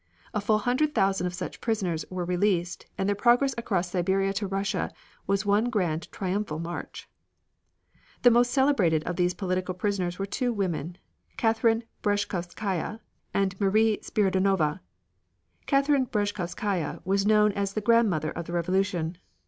A 0.33 0.41
full 0.41 0.57
hundred 0.57 0.95
thousand 0.95 1.27
of 1.27 1.33
such 1.35 1.61
prisoners 1.61 2.05
were 2.09 2.25
released, 2.25 2.87
and 2.97 3.07
their 3.07 3.15
progress 3.15 3.53
across 3.55 3.91
Siberia 3.91 4.33
to 4.33 4.47
Russia 4.47 4.91
was 5.27 5.45
one 5.45 5.65
grand 5.69 6.11
triumphal 6.11 6.57
march. 6.57 7.07
The 8.23 8.31
most 8.31 8.49
celebrated 8.49 9.03
of 9.03 9.15
these 9.15 9.35
political 9.35 9.75
prisoners 9.75 10.17
were 10.17 10.25
two 10.25 10.51
women, 10.51 10.97
Catherine 11.37 11.83
Breshkovskaya 12.01 12.99
and 13.31 13.61
Marie 13.61 13.99
Spiridonova. 14.01 14.79
Catherine 15.67 16.07
Breshkovskaya 16.07 17.01
was 17.05 17.27
known 17.27 17.51
as 17.51 17.73
the 17.75 17.79
grandmother 17.81 18.31
of 18.31 18.45
the 18.45 18.53
revolution. 18.53 19.19